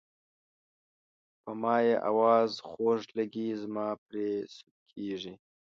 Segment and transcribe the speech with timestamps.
[1.41, 5.33] په ما یې اواز خوږ لګي زما پرې سود کیږي.